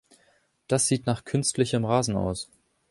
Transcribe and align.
Das 0.67 0.87
sieht 0.87 1.05
nach 1.05 1.25
künstlichem 1.25 1.85
Rasen 1.85 2.15
aus. 2.15 2.49